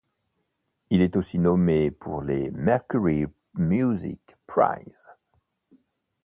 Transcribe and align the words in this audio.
Il 0.89 1.03
est 1.03 1.15
aussi 1.15 1.37
nommé 1.37 1.91
pour 1.91 2.23
les 2.23 2.49
Mercury 2.49 3.27
Music 3.53 4.19
Prize. 4.47 4.97